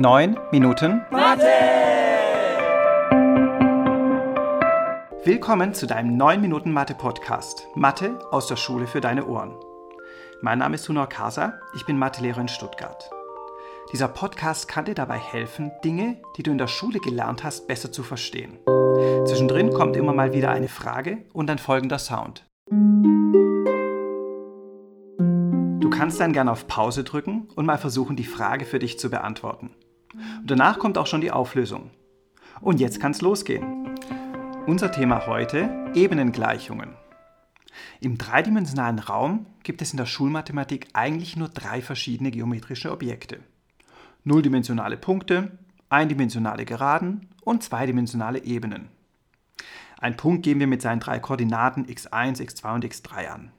9 0.00 0.34
Minuten 0.50 1.02
Mathe! 1.10 1.44
Willkommen 5.24 5.74
zu 5.74 5.86
deinem 5.86 6.16
9 6.16 6.40
Minuten 6.40 6.72
Mathe 6.72 6.94
Podcast. 6.94 7.66
Mathe 7.74 8.18
aus 8.30 8.46
der 8.46 8.56
Schule 8.56 8.86
für 8.86 9.02
deine 9.02 9.26
Ohren. 9.26 9.54
Mein 10.40 10.60
Name 10.60 10.76
ist 10.76 10.84
Sunor 10.84 11.06
Kasa, 11.06 11.60
ich 11.74 11.84
bin 11.84 11.98
Mathelehrer 11.98 12.40
in 12.40 12.48
Stuttgart. 12.48 13.10
Dieser 13.92 14.08
Podcast 14.08 14.68
kann 14.68 14.86
dir 14.86 14.94
dabei 14.94 15.18
helfen, 15.18 15.70
Dinge, 15.84 16.16
die 16.38 16.44
du 16.44 16.50
in 16.50 16.56
der 16.56 16.66
Schule 16.66 17.00
gelernt 17.00 17.44
hast, 17.44 17.68
besser 17.68 17.92
zu 17.92 18.02
verstehen. 18.02 18.58
Zwischendrin 19.26 19.68
kommt 19.68 19.96
immer 19.96 20.14
mal 20.14 20.32
wieder 20.32 20.48
eine 20.50 20.68
Frage 20.68 21.26
und 21.34 21.50
ein 21.50 21.58
folgender 21.58 21.98
Sound. 21.98 22.46
Du 25.90 25.90
kannst 25.90 26.18
dann 26.18 26.32
gerne 26.32 26.52
auf 26.52 26.66
Pause 26.68 27.04
drücken 27.04 27.50
und 27.54 27.66
mal 27.66 27.76
versuchen, 27.76 28.16
die 28.16 28.24
Frage 28.24 28.64
für 28.64 28.78
dich 28.78 28.98
zu 28.98 29.10
beantworten. 29.10 29.74
Und 30.12 30.50
danach 30.50 30.78
kommt 30.78 30.98
auch 30.98 31.06
schon 31.06 31.20
die 31.20 31.30
Auflösung. 31.30 31.90
Und 32.60 32.80
jetzt 32.80 33.00
kann 33.00 33.12
es 33.12 33.20
losgehen. 33.20 33.96
Unser 34.66 34.92
Thema 34.92 35.26
heute 35.26 35.90
Ebenengleichungen. 35.94 36.94
Im 38.00 38.18
dreidimensionalen 38.18 38.98
Raum 38.98 39.46
gibt 39.62 39.82
es 39.82 39.92
in 39.92 39.96
der 39.96 40.06
Schulmathematik 40.06 40.88
eigentlich 40.92 41.36
nur 41.36 41.48
drei 41.48 41.80
verschiedene 41.82 42.30
geometrische 42.30 42.90
Objekte. 42.90 43.40
Nulldimensionale 44.24 44.96
Punkte, 44.96 45.52
eindimensionale 45.88 46.64
Geraden 46.64 47.28
und 47.42 47.62
zweidimensionale 47.62 48.44
Ebenen. 48.44 48.88
Ein 49.98 50.16
Punkt 50.16 50.42
geben 50.42 50.60
wir 50.60 50.66
mit 50.66 50.82
seinen 50.82 51.00
drei 51.00 51.18
Koordinaten 51.18 51.86
x1, 51.86 52.40
x2 52.40 52.74
und 52.74 52.84
x3 52.84 53.28
an. 53.28 53.52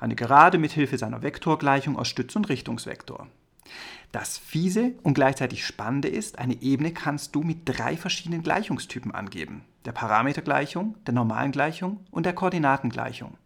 Eine 0.00 0.16
Gerade 0.16 0.58
mit 0.58 0.72
Hilfe 0.72 0.96
seiner 0.96 1.22
Vektorgleichung 1.22 1.98
aus 1.98 2.08
Stütz- 2.08 2.36
und 2.36 2.48
Richtungsvektor. 2.48 3.28
Das 4.12 4.38
Fiese 4.38 4.92
und 5.02 5.14
gleichzeitig 5.14 5.66
Spannende 5.66 6.08
ist, 6.08 6.38
eine 6.38 6.62
Ebene 6.62 6.92
kannst 6.92 7.34
du 7.34 7.42
mit 7.42 7.60
drei 7.64 7.96
verschiedenen 7.96 8.42
Gleichungstypen 8.42 9.12
angeben. 9.12 9.64
Der 9.84 9.92
Parametergleichung, 9.92 10.94
der 11.06 11.14
normalen 11.14 11.52
Gleichung 11.52 12.00
und 12.10 12.24
der 12.24 12.32
Koordinatengleichung. 12.32 13.36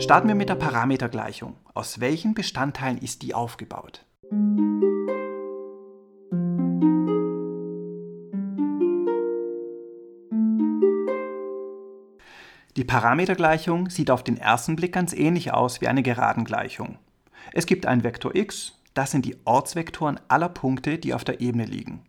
Starten 0.00 0.28
wir 0.28 0.34
mit 0.34 0.48
der 0.48 0.54
Parametergleichung. 0.54 1.54
Aus 1.74 2.00
welchen 2.00 2.34
Bestandteilen 2.34 2.98
ist 2.98 3.22
die 3.22 3.34
aufgebaut? 3.34 4.04
Die 12.76 12.84
Parametergleichung 12.84 13.90
sieht 13.90 14.12
auf 14.12 14.22
den 14.22 14.36
ersten 14.36 14.76
Blick 14.76 14.92
ganz 14.92 15.12
ähnlich 15.12 15.52
aus 15.52 15.80
wie 15.80 15.88
eine 15.88 16.04
Geradengleichung. 16.04 16.98
Es 17.52 17.66
gibt 17.66 17.86
einen 17.86 18.04
Vektor 18.04 18.36
x, 18.36 18.77
das 18.98 19.12
sind 19.12 19.24
die 19.24 19.36
Ortsvektoren 19.44 20.18
aller 20.26 20.48
Punkte, 20.48 20.98
die 20.98 21.14
auf 21.14 21.22
der 21.22 21.40
Ebene 21.40 21.66
liegen. 21.66 22.02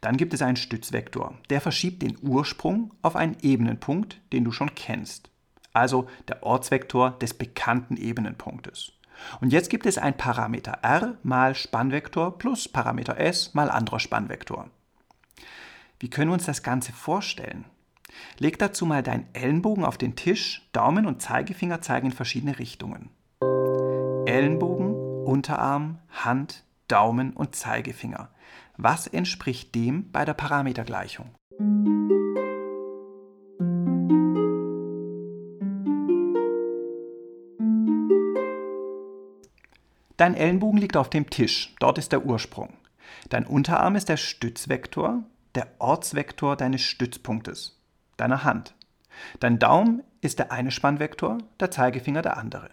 Dann 0.00 0.16
gibt 0.16 0.32
es 0.34 0.40
einen 0.40 0.54
Stützvektor, 0.54 1.36
der 1.50 1.60
verschiebt 1.60 2.00
den 2.00 2.16
Ursprung 2.22 2.94
auf 3.02 3.16
einen 3.16 3.36
Ebenenpunkt, 3.42 4.20
den 4.32 4.44
du 4.44 4.52
schon 4.52 4.72
kennst. 4.76 5.30
Also 5.72 6.06
der 6.28 6.44
Ortsvektor 6.44 7.18
des 7.18 7.34
bekannten 7.34 7.96
Ebenenpunktes. 7.96 8.92
Und 9.40 9.52
jetzt 9.52 9.68
gibt 9.68 9.84
es 9.84 9.98
ein 9.98 10.16
Parameter 10.16 10.78
r 10.82 11.18
mal 11.24 11.56
Spannvektor 11.56 12.38
plus 12.38 12.68
Parameter 12.68 13.18
s 13.18 13.52
mal 13.54 13.68
anderer 13.68 13.98
Spannvektor. 13.98 14.70
Wie 15.98 16.08
können 16.08 16.30
wir 16.30 16.34
uns 16.34 16.46
das 16.46 16.62
Ganze 16.62 16.92
vorstellen? 16.92 17.64
Leg 18.38 18.60
dazu 18.60 18.86
mal 18.86 19.02
deinen 19.02 19.26
Ellenbogen 19.32 19.84
auf 19.84 19.98
den 19.98 20.14
Tisch, 20.14 20.68
Daumen 20.72 21.06
und 21.06 21.20
Zeigefinger 21.20 21.80
zeigen 21.80 22.06
in 22.06 22.12
verschiedene 22.12 22.60
Richtungen. 22.60 23.10
Ellenbogen, 24.24 24.91
Unterarm, 25.24 25.98
Hand, 26.10 26.64
Daumen 26.88 27.32
und 27.32 27.54
Zeigefinger. 27.54 28.28
Was 28.76 29.06
entspricht 29.06 29.74
dem 29.74 30.10
bei 30.10 30.24
der 30.24 30.34
Parametergleichung? 30.34 31.30
Dein 40.16 40.34
Ellenbogen 40.34 40.78
liegt 40.80 40.96
auf 40.96 41.10
dem 41.10 41.30
Tisch, 41.30 41.74
dort 41.80 41.98
ist 41.98 42.12
der 42.12 42.24
Ursprung. 42.24 42.74
Dein 43.28 43.46
Unterarm 43.46 43.96
ist 43.96 44.08
der 44.08 44.16
Stützvektor, 44.16 45.22
der 45.54 45.68
Ortsvektor 45.78 46.56
deines 46.56 46.82
Stützpunktes, 46.82 47.80
deiner 48.16 48.44
Hand. 48.44 48.74
Dein 49.40 49.58
Daumen 49.58 50.02
ist 50.20 50.38
der 50.38 50.52
eine 50.52 50.70
Spannvektor, 50.70 51.38
der 51.60 51.70
Zeigefinger 51.70 52.22
der 52.22 52.36
andere. 52.36 52.70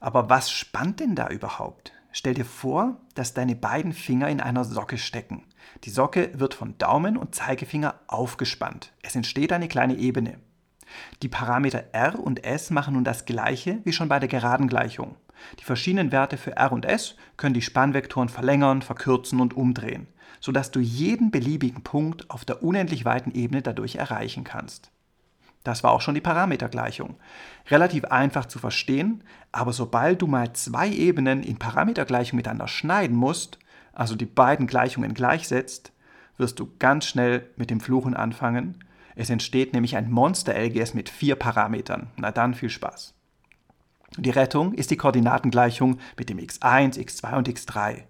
Aber 0.00 0.28
was 0.28 0.50
spannt 0.50 1.00
denn 1.00 1.14
da 1.14 1.28
überhaupt? 1.28 1.92
Stell 2.12 2.34
dir 2.34 2.44
vor, 2.44 2.96
dass 3.14 3.34
deine 3.34 3.56
beiden 3.56 3.92
Finger 3.92 4.28
in 4.28 4.40
einer 4.40 4.64
Socke 4.64 4.98
stecken. 4.98 5.42
Die 5.82 5.90
Socke 5.90 6.30
wird 6.34 6.54
von 6.54 6.78
Daumen 6.78 7.16
und 7.16 7.34
Zeigefinger 7.34 7.96
aufgespannt. 8.06 8.92
Es 9.02 9.16
entsteht 9.16 9.52
eine 9.52 9.66
kleine 9.66 9.96
Ebene. 9.96 10.38
Die 11.22 11.28
Parameter 11.28 11.84
r 11.92 12.18
und 12.18 12.44
s 12.44 12.70
machen 12.70 12.94
nun 12.94 13.02
das 13.02 13.24
gleiche 13.24 13.80
wie 13.84 13.92
schon 13.92 14.08
bei 14.08 14.20
der 14.20 14.28
Geradengleichung. 14.28 15.16
Die 15.58 15.64
verschiedenen 15.64 16.12
Werte 16.12 16.36
für 16.36 16.56
r 16.56 16.70
und 16.70 16.86
s 16.86 17.16
können 17.36 17.54
die 17.54 17.62
Spannvektoren 17.62 18.28
verlängern, 18.28 18.82
verkürzen 18.82 19.40
und 19.40 19.54
umdrehen, 19.54 20.06
sodass 20.40 20.70
du 20.70 20.80
jeden 20.80 21.30
beliebigen 21.30 21.82
Punkt 21.82 22.30
auf 22.30 22.44
der 22.44 22.62
unendlich 22.62 23.04
weiten 23.04 23.32
Ebene 23.32 23.62
dadurch 23.62 23.96
erreichen 23.96 24.44
kannst. 24.44 24.92
Das 25.64 25.82
war 25.82 25.92
auch 25.92 26.02
schon 26.02 26.14
die 26.14 26.20
Parametergleichung. 26.20 27.16
Relativ 27.70 28.04
einfach 28.04 28.46
zu 28.46 28.58
verstehen, 28.58 29.24
aber 29.50 29.72
sobald 29.72 30.20
du 30.20 30.26
mal 30.26 30.52
zwei 30.52 30.88
Ebenen 30.88 31.42
in 31.42 31.58
Parametergleichung 31.58 32.36
miteinander 32.36 32.68
schneiden 32.68 33.16
musst, 33.16 33.58
also 33.94 34.14
die 34.14 34.26
beiden 34.26 34.66
Gleichungen 34.66 35.14
gleichsetzt, 35.14 35.92
wirst 36.36 36.60
du 36.60 36.70
ganz 36.78 37.06
schnell 37.06 37.48
mit 37.56 37.70
dem 37.70 37.80
Fluchen 37.80 38.14
anfangen. 38.14 38.84
Es 39.16 39.30
entsteht 39.30 39.72
nämlich 39.72 39.96
ein 39.96 40.10
Monster-LGS 40.10 40.94
mit 40.94 41.08
vier 41.08 41.36
Parametern. 41.36 42.08
Na 42.16 42.30
dann 42.30 42.54
viel 42.54 42.70
Spaß. 42.70 43.14
Die 44.18 44.30
Rettung 44.30 44.74
ist 44.74 44.90
die 44.90 44.96
Koordinatengleichung 44.96 45.98
mit 46.18 46.28
dem 46.28 46.38
x1, 46.38 46.98
x2 46.98 47.36
und 47.36 47.48
x3. 47.48 48.02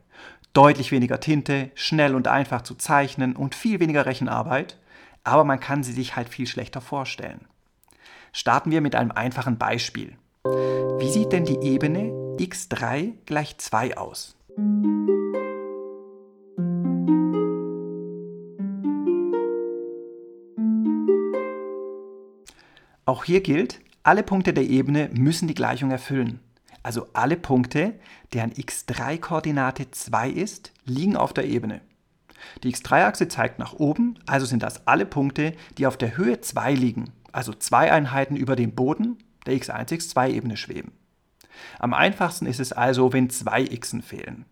Deutlich 0.52 0.92
weniger 0.92 1.20
Tinte, 1.20 1.70
schnell 1.74 2.14
und 2.14 2.28
einfach 2.28 2.62
zu 2.62 2.74
zeichnen 2.74 3.36
und 3.36 3.54
viel 3.54 3.80
weniger 3.80 4.06
Rechenarbeit, 4.06 4.78
aber 5.24 5.44
man 5.44 5.58
kann 5.58 5.82
sie 5.82 5.92
sich 5.92 6.14
halt 6.14 6.28
viel 6.28 6.46
schlechter 6.46 6.80
vorstellen. 6.80 7.40
Starten 8.32 8.70
wir 8.70 8.80
mit 8.80 8.94
einem 8.94 9.10
einfachen 9.10 9.58
Beispiel. 9.58 10.16
Wie 10.44 11.10
sieht 11.10 11.32
denn 11.32 11.44
die 11.44 11.60
Ebene 11.62 12.10
x3 12.38 13.14
gleich 13.24 13.56
2 13.56 13.96
aus? 13.96 14.36
Auch 23.06 23.24
hier 23.24 23.40
gilt, 23.40 23.80
alle 24.02 24.22
Punkte 24.22 24.52
der 24.52 24.64
Ebene 24.64 25.08
müssen 25.12 25.48
die 25.48 25.54
Gleichung 25.54 25.90
erfüllen. 25.90 26.40
Also 26.82 27.06
alle 27.14 27.36
Punkte, 27.36 27.94
deren 28.34 28.52
x3-Koordinate 28.52 29.90
2 29.90 30.28
ist, 30.28 30.72
liegen 30.84 31.16
auf 31.16 31.32
der 31.32 31.46
Ebene. 31.46 31.80
Die 32.62 32.74
x3-Achse 32.74 33.28
zeigt 33.28 33.58
nach 33.58 33.74
oben, 33.74 34.18
also 34.26 34.46
sind 34.46 34.62
das 34.62 34.86
alle 34.86 35.06
Punkte, 35.06 35.54
die 35.78 35.86
auf 35.86 35.96
der 35.96 36.16
Höhe 36.16 36.40
2 36.40 36.74
liegen, 36.74 37.12
also 37.32 37.52
zwei 37.52 37.92
Einheiten 37.92 38.36
über 38.36 38.56
dem 38.56 38.74
Boden 38.74 39.18
der 39.46 39.54
x1, 39.54 39.92
x2-Ebene 39.92 40.56
schweben. 40.56 40.92
Am 41.78 41.94
einfachsten 41.94 42.46
ist 42.46 42.60
es 42.60 42.72
also, 42.72 43.12
wenn 43.12 43.30
zwei 43.30 43.64
xen 43.64 44.02
fehlen. 44.02 44.46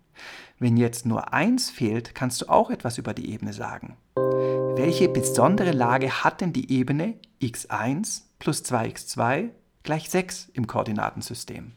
Wenn 0.59 0.77
jetzt 0.77 1.07
nur 1.07 1.33
1 1.33 1.71
fehlt, 1.71 2.15
kannst 2.15 2.43
du 2.43 2.49
auch 2.49 2.71
etwas 2.71 2.99
über 2.99 3.15
die 3.15 3.33
Ebene 3.33 3.53
sagen. 3.53 3.97
Welche 4.15 5.09
besondere 5.09 5.73
Lage 5.73 6.23
hat 6.23 6.41
denn 6.41 6.53
die 6.53 6.71
Ebene 6.71 7.15
x1 7.41 8.23
plus 8.39 8.63
2x2 8.65 9.51
gleich 9.83 10.09
6 10.09 10.51
im 10.55 10.67
Koordinatensystem? 10.67 11.73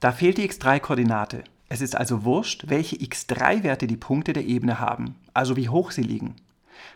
Da 0.00 0.12
fehlt 0.12 0.38
die 0.38 0.48
x3-Koordinate. 0.48 1.44
Es 1.68 1.82
ist 1.82 1.94
also 1.94 2.24
wurscht, 2.24 2.64
welche 2.68 2.96
x3-Werte 2.96 3.86
die 3.86 3.98
Punkte 3.98 4.32
der 4.32 4.46
Ebene 4.46 4.80
haben, 4.80 5.14
also 5.34 5.56
wie 5.56 5.68
hoch 5.68 5.90
sie 5.90 6.02
liegen. 6.02 6.36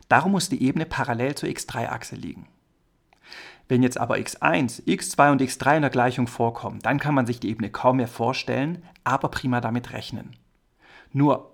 Darum 0.09 0.33
muss 0.33 0.49
die 0.49 0.62
Ebene 0.62 0.87
parallel 0.87 1.35
zur 1.35 1.51
x3-Achse 1.51 2.17
liegen. 2.17 2.47
Wenn 3.69 3.83
jetzt 3.83 4.01
aber 4.01 4.17
x1, 4.17 4.87
x2 4.87 5.33
und 5.33 5.43
x3 5.43 5.77
in 5.77 5.83
der 5.83 5.91
Gleichung 5.91 6.27
vorkommen, 6.27 6.81
dann 6.81 6.99
kann 6.99 7.15
man 7.15 7.27
sich 7.27 7.41
die 7.41 7.51
Ebene 7.51 7.71
kaum 7.71 7.99
mehr 7.99 8.09
vorstellen, 8.09 8.83
aber 9.05 9.29
prima 9.29 9.61
damit 9.61 9.93
rechnen. 9.93 10.37
Nur, 11.12 11.53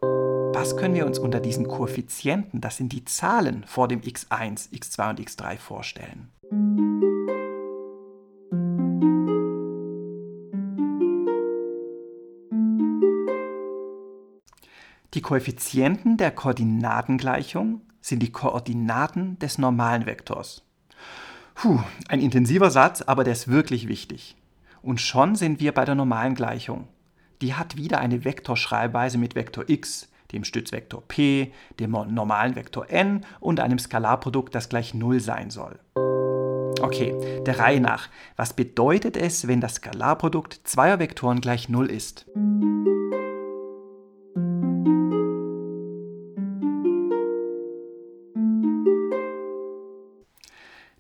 was 0.55 0.77
können 0.77 0.95
wir 0.95 1.07
uns 1.07 1.19
unter 1.19 1.41
diesen 1.41 1.67
Koeffizienten, 1.67 2.61
das 2.61 2.77
sind 2.77 2.93
die 2.93 3.05
Zahlen 3.05 3.65
vor 3.67 3.89
dem 3.89 4.01
x1, 4.01 4.71
x2 4.73 5.11
und 5.11 5.21
x3 5.21 5.59
vorstellen? 5.59 6.29
Die 15.13 15.23
Koeffizienten 15.23 16.17
der 16.19 16.31
Koordinatengleichung 16.31 17.81
sind 18.01 18.21
die 18.23 18.31
Koordinaten 18.31 19.41
des 19.41 19.59
normalen 19.59 20.07
Vektors. 20.07 20.63
Puh, 21.55 21.81
ein 22.09 22.21
intensiver 22.21 22.71
Satz, 22.71 23.03
aber 23.03 23.25
der 23.25 23.33
ist 23.33 23.49
wirklich 23.49 23.89
wichtig. 23.89 24.37
Und 24.83 25.01
schon 25.01 25.35
sind 25.35 25.59
wir 25.59 25.73
bei 25.73 25.85
der 25.85 25.97
normalen 25.97 26.37
Gleichung. 26.37 26.87
Die 27.43 27.55
hat 27.55 27.77
wieder 27.77 27.99
eine 27.99 28.25
Vektorschreibweise 28.25 29.19
mit 29.19 29.35
Vektor 29.35 29.65
x, 29.67 30.09
dem 30.31 30.45
Stützvektor 30.45 31.03
p, 31.09 31.53
dem 31.81 31.91
normalen 31.91 32.55
Vektor 32.55 32.89
n 32.89 33.27
und 33.41 33.59
einem 33.59 33.81
Skalarprodukt, 33.81 34.55
das 34.55 34.69
gleich 34.69 34.95
0 34.95 35.19
sein 35.19 35.51
soll. 35.51 35.81
Okay, 36.81 37.43
der 37.45 37.59
Reihe 37.59 37.81
nach. 37.81 38.09
Was 38.37 38.55
bedeutet 38.55 39.17
es, 39.17 39.49
wenn 39.49 39.61
das 39.61 39.75
Skalarprodukt 39.75 40.61
zweier 40.65 41.01
Vektoren 41.01 41.41
gleich 41.41 41.69
0 41.69 41.91
ist? 41.91 42.27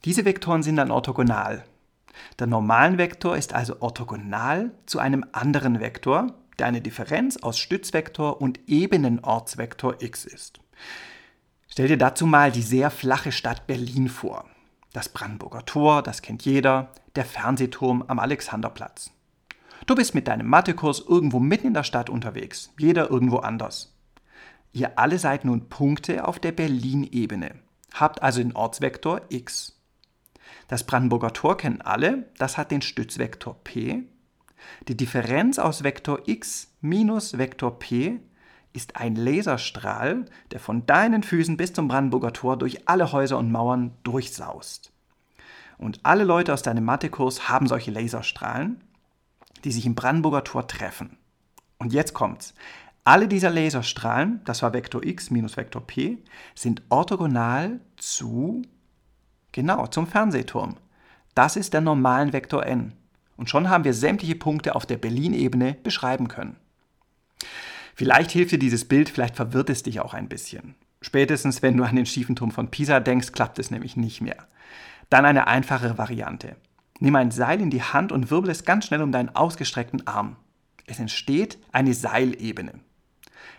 Diese 0.04 0.24
Vektoren 0.24 0.62
sind 0.62 0.76
dann 0.76 0.90
orthogonal. 0.90 1.64
Der 2.38 2.46
normalen 2.46 2.96
Vektor 2.96 3.36
ist 3.36 3.52
also 3.52 3.80
orthogonal 3.80 4.72
zu 4.86 4.98
einem 4.98 5.26
anderen 5.32 5.80
Vektor, 5.80 6.34
der 6.58 6.66
eine 6.66 6.80
Differenz 6.80 7.36
aus 7.38 7.58
Stützvektor 7.58 8.40
und 8.40 8.60
Ebenenortsvektor 8.66 10.02
x 10.02 10.24
ist. 10.24 10.60
Stell 11.68 11.88
dir 11.88 11.98
dazu 11.98 12.26
mal 12.26 12.50
die 12.50 12.62
sehr 12.62 12.90
flache 12.90 13.30
Stadt 13.30 13.66
Berlin 13.66 14.08
vor. 14.08 14.46
Das 14.92 15.08
Brandenburger 15.08 15.64
Tor, 15.66 16.02
das 16.02 16.22
kennt 16.22 16.44
jeder, 16.44 16.90
der 17.14 17.24
Fernsehturm 17.24 18.02
am 18.08 18.18
Alexanderplatz. 18.18 19.10
Du 19.86 19.94
bist 19.94 20.14
mit 20.14 20.28
deinem 20.28 20.46
Mathekurs 20.46 21.00
irgendwo 21.00 21.40
mitten 21.40 21.68
in 21.68 21.74
der 21.74 21.84
Stadt 21.84 22.10
unterwegs, 22.10 22.72
jeder 22.78 23.10
irgendwo 23.10 23.38
anders. 23.38 23.94
Ihr 24.72 24.98
alle 24.98 25.18
seid 25.18 25.44
nun 25.44 25.68
Punkte 25.68 26.26
auf 26.26 26.38
der 26.38 26.52
Berlin-Ebene, 26.52 27.54
habt 27.94 28.22
also 28.22 28.40
den 28.40 28.56
Ortsvektor 28.56 29.20
x. 29.28 29.79
Das 30.70 30.84
Brandenburger 30.84 31.32
Tor 31.32 31.56
kennen 31.56 31.80
alle, 31.80 32.26
das 32.38 32.56
hat 32.56 32.70
den 32.70 32.80
Stützvektor 32.80 33.56
p. 33.64 34.04
Die 34.86 34.96
Differenz 34.96 35.58
aus 35.58 35.82
Vektor 35.82 36.20
x 36.26 36.72
minus 36.80 37.36
Vektor 37.36 37.80
p 37.80 38.20
ist 38.72 38.94
ein 38.94 39.16
Laserstrahl, 39.16 40.26
der 40.52 40.60
von 40.60 40.86
deinen 40.86 41.24
Füßen 41.24 41.56
bis 41.56 41.72
zum 41.72 41.88
Brandenburger 41.88 42.32
Tor 42.32 42.56
durch 42.56 42.88
alle 42.88 43.10
Häuser 43.10 43.36
und 43.38 43.50
Mauern 43.50 43.96
durchsaust. 44.04 44.92
Und 45.76 45.98
alle 46.04 46.22
Leute 46.22 46.54
aus 46.54 46.62
deinem 46.62 46.84
Mathekurs 46.84 47.48
haben 47.48 47.66
solche 47.66 47.90
Laserstrahlen, 47.90 48.80
die 49.64 49.72
sich 49.72 49.86
im 49.86 49.96
Brandenburger 49.96 50.44
Tor 50.44 50.68
treffen. 50.68 51.18
Und 51.78 51.92
jetzt 51.92 52.14
kommt's. 52.14 52.54
Alle 53.02 53.26
dieser 53.26 53.50
Laserstrahlen, 53.50 54.40
das 54.44 54.62
war 54.62 54.72
Vektor 54.72 55.04
x 55.04 55.32
minus 55.32 55.56
Vektor 55.56 55.84
p, 55.84 56.18
sind 56.54 56.82
orthogonal 56.90 57.80
zu, 57.96 58.62
genau, 59.52 59.86
zum 59.86 60.06
Fernsehturm. 60.06 60.76
Das 61.34 61.56
ist 61.56 61.72
der 61.72 61.80
normalen 61.80 62.32
Vektor 62.32 62.66
n. 62.66 62.92
Und 63.36 63.48
schon 63.48 63.70
haben 63.70 63.84
wir 63.84 63.94
sämtliche 63.94 64.34
Punkte 64.34 64.74
auf 64.74 64.84
der 64.84 64.98
Berlin-Ebene 64.98 65.76
beschreiben 65.82 66.28
können. 66.28 66.56
Vielleicht 67.94 68.30
hilft 68.30 68.52
dir 68.52 68.58
dieses 68.58 68.86
Bild, 68.86 69.08
vielleicht 69.08 69.36
verwirrt 69.36 69.70
es 69.70 69.82
dich 69.82 70.00
auch 70.00 70.14
ein 70.14 70.28
bisschen. 70.28 70.74
Spätestens, 71.02 71.62
wenn 71.62 71.76
du 71.76 71.84
an 71.84 71.96
den 71.96 72.06
schiefen 72.06 72.36
Turm 72.36 72.50
von 72.50 72.70
Pisa 72.70 73.00
denkst, 73.00 73.32
klappt 73.32 73.58
es 73.58 73.70
nämlich 73.70 73.96
nicht 73.96 74.20
mehr. 74.20 74.46
Dann 75.08 75.24
eine 75.24 75.46
einfachere 75.46 75.98
Variante. 75.98 76.56
Nimm 76.98 77.16
ein 77.16 77.30
Seil 77.30 77.60
in 77.60 77.70
die 77.70 77.82
Hand 77.82 78.12
und 78.12 78.30
wirbel 78.30 78.50
es 78.50 78.64
ganz 78.64 78.86
schnell 78.86 79.00
um 79.00 79.12
deinen 79.12 79.34
ausgestreckten 79.34 80.06
Arm. 80.06 80.36
Es 80.86 80.98
entsteht 80.98 81.58
eine 81.72 81.94
Seilebene. 81.94 82.72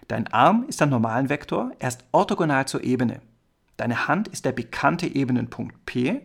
Dein 0.07 0.27
Arm 0.31 0.65
ist 0.67 0.79
der 0.79 0.87
normalen 0.87 1.29
Vektor, 1.29 1.71
er 1.79 1.87
ist 1.87 2.03
orthogonal 2.11 2.67
zur 2.67 2.83
Ebene. 2.83 3.21
Deine 3.81 4.07
Hand 4.07 4.27
ist 4.27 4.45
der 4.45 4.51
bekannte 4.51 5.07
Ebenenpunkt 5.07 5.87
P. 5.87 6.21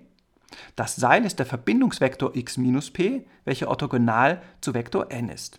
Das 0.74 0.94
Seil 0.94 1.24
ist 1.24 1.38
der 1.38 1.46
Verbindungsvektor 1.46 2.36
x 2.36 2.58
minus 2.58 2.90
p, 2.90 3.24
welcher 3.46 3.68
orthogonal 3.68 4.42
zu 4.60 4.74
Vektor 4.74 5.10
n 5.10 5.30
ist. 5.30 5.58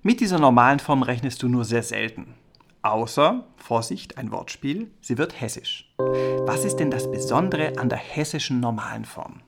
Mit 0.00 0.18
dieser 0.18 0.38
normalen 0.38 0.78
Form 0.78 1.02
rechnest 1.02 1.42
du 1.42 1.48
nur 1.48 1.66
sehr 1.66 1.82
selten. 1.82 2.32
Außer, 2.80 3.44
Vorsicht, 3.58 4.16
ein 4.16 4.32
Wortspiel, 4.32 4.90
sie 5.02 5.18
wird 5.18 5.38
hessisch. 5.38 5.94
Was 5.98 6.64
ist 6.64 6.76
denn 6.76 6.90
das 6.90 7.10
Besondere 7.10 7.76
an 7.76 7.90
der 7.90 7.98
hessischen 7.98 8.58
normalen 8.58 9.04
Form? 9.04 9.42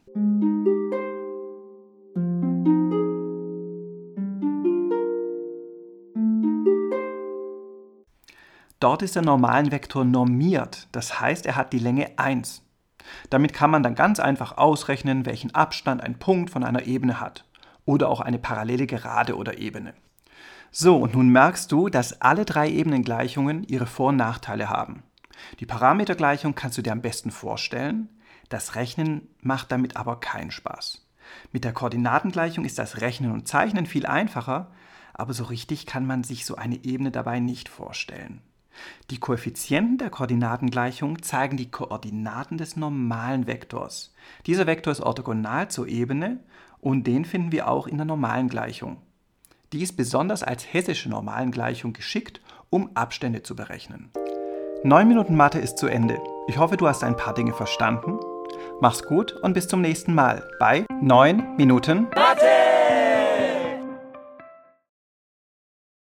Dort 8.80 9.02
ist 9.02 9.16
der 9.16 9.22
normalen 9.22 9.72
Vektor 9.72 10.04
normiert, 10.04 10.86
das 10.92 11.20
heißt, 11.20 11.46
er 11.46 11.56
hat 11.56 11.72
die 11.72 11.80
Länge 11.80 12.16
1. 12.16 12.62
Damit 13.28 13.52
kann 13.52 13.70
man 13.70 13.82
dann 13.82 13.96
ganz 13.96 14.20
einfach 14.20 14.56
ausrechnen, 14.56 15.26
welchen 15.26 15.52
Abstand 15.52 16.00
ein 16.00 16.20
Punkt 16.20 16.50
von 16.50 16.62
einer 16.62 16.86
Ebene 16.86 17.20
hat 17.20 17.44
oder 17.84 18.08
auch 18.08 18.20
eine 18.20 18.38
parallele 18.38 18.86
Gerade 18.86 19.36
oder 19.36 19.58
Ebene. 19.58 19.94
So, 20.70 20.96
und 20.96 21.14
nun 21.14 21.30
merkst 21.30 21.72
du, 21.72 21.88
dass 21.88 22.20
alle 22.20 22.44
drei 22.44 22.70
Ebenengleichungen 22.70 23.64
ihre 23.64 23.86
Vor- 23.86 24.10
und 24.10 24.16
Nachteile 24.16 24.68
haben. 24.68 25.02
Die 25.58 25.66
Parametergleichung 25.66 26.54
kannst 26.54 26.78
du 26.78 26.82
dir 26.82 26.92
am 26.92 27.00
besten 27.00 27.32
vorstellen. 27.32 28.08
Das 28.48 28.76
Rechnen 28.76 29.28
macht 29.40 29.72
damit 29.72 29.96
aber 29.96 30.20
keinen 30.20 30.52
Spaß. 30.52 31.04
Mit 31.50 31.64
der 31.64 31.72
Koordinatengleichung 31.72 32.64
ist 32.64 32.78
das 32.78 33.00
Rechnen 33.00 33.32
und 33.32 33.48
Zeichnen 33.48 33.86
viel 33.86 34.06
einfacher, 34.06 34.70
aber 35.14 35.32
so 35.32 35.44
richtig 35.44 35.86
kann 35.86 36.06
man 36.06 36.22
sich 36.22 36.44
so 36.44 36.54
eine 36.54 36.84
Ebene 36.84 37.10
dabei 37.10 37.40
nicht 37.40 37.68
vorstellen. 37.68 38.40
Die 39.10 39.18
Koeffizienten 39.18 39.98
der 39.98 40.10
Koordinatengleichung 40.10 41.22
zeigen 41.22 41.56
die 41.56 41.70
Koordinaten 41.70 42.58
des 42.58 42.76
normalen 42.76 43.46
Vektors. 43.46 44.14
Dieser 44.46 44.66
Vektor 44.66 44.92
ist 44.92 45.00
orthogonal 45.00 45.68
zur 45.68 45.88
Ebene 45.88 46.40
und 46.80 47.06
den 47.06 47.24
finden 47.24 47.52
wir 47.52 47.68
auch 47.68 47.86
in 47.86 47.96
der 47.96 48.06
normalen 48.06 48.48
Gleichung. 48.48 48.98
Die 49.72 49.82
ist 49.82 49.96
besonders 49.96 50.42
als 50.42 50.72
hessische 50.72 51.10
Normalengleichung 51.10 51.92
geschickt, 51.92 52.40
um 52.70 52.90
Abstände 52.94 53.42
zu 53.42 53.54
berechnen. 53.54 54.10
9 54.84 55.08
Minuten 55.08 55.36
Mathe 55.36 55.58
ist 55.58 55.78
zu 55.78 55.88
Ende. 55.88 56.18
Ich 56.46 56.58
hoffe, 56.58 56.76
du 56.76 56.86
hast 56.86 57.02
ein 57.02 57.16
paar 57.16 57.34
Dinge 57.34 57.52
verstanden. 57.52 58.18
Mach's 58.80 59.02
gut 59.02 59.32
und 59.42 59.54
bis 59.54 59.68
zum 59.68 59.80
nächsten 59.80 60.14
Mal 60.14 60.48
bei 60.60 60.86
9 61.00 61.56
Minuten 61.56 62.04
Mathe! 62.14 62.57